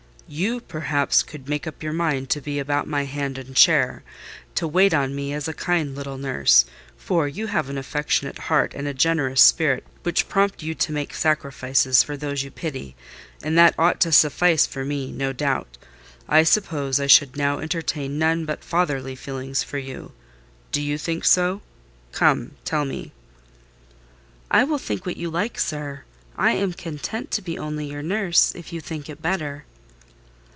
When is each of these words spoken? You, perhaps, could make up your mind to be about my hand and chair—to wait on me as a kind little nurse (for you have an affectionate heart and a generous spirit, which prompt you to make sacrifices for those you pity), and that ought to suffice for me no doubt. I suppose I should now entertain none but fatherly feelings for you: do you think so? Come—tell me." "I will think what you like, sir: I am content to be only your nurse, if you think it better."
You, 0.33 0.61
perhaps, 0.61 1.23
could 1.23 1.49
make 1.49 1.67
up 1.67 1.83
your 1.83 1.91
mind 1.91 2.29
to 2.29 2.39
be 2.39 2.57
about 2.57 2.87
my 2.87 3.03
hand 3.03 3.37
and 3.37 3.53
chair—to 3.53 4.65
wait 4.65 4.93
on 4.93 5.13
me 5.13 5.33
as 5.33 5.49
a 5.49 5.53
kind 5.53 5.93
little 5.93 6.17
nurse 6.17 6.63
(for 6.95 7.27
you 7.27 7.47
have 7.47 7.67
an 7.67 7.77
affectionate 7.77 8.37
heart 8.37 8.73
and 8.73 8.87
a 8.87 8.93
generous 8.93 9.41
spirit, 9.41 9.83
which 10.03 10.29
prompt 10.29 10.63
you 10.63 10.73
to 10.73 10.93
make 10.93 11.13
sacrifices 11.13 12.01
for 12.01 12.15
those 12.15 12.43
you 12.43 12.49
pity), 12.49 12.95
and 13.43 13.57
that 13.57 13.75
ought 13.77 13.99
to 13.99 14.11
suffice 14.13 14.65
for 14.65 14.85
me 14.85 15.11
no 15.11 15.33
doubt. 15.33 15.77
I 16.29 16.43
suppose 16.43 16.97
I 16.97 17.07
should 17.07 17.35
now 17.35 17.59
entertain 17.59 18.17
none 18.17 18.45
but 18.45 18.63
fatherly 18.63 19.15
feelings 19.17 19.63
for 19.63 19.79
you: 19.79 20.13
do 20.71 20.81
you 20.81 20.97
think 20.97 21.25
so? 21.25 21.61
Come—tell 22.13 22.85
me." 22.85 23.11
"I 24.49 24.63
will 24.63 24.77
think 24.79 25.05
what 25.05 25.17
you 25.17 25.29
like, 25.29 25.59
sir: 25.59 26.05
I 26.37 26.51
am 26.51 26.71
content 26.71 27.31
to 27.31 27.41
be 27.41 27.59
only 27.59 27.91
your 27.91 28.01
nurse, 28.01 28.55
if 28.55 28.71
you 28.71 28.79
think 28.79 29.09
it 29.09 29.21
better." 29.21 29.65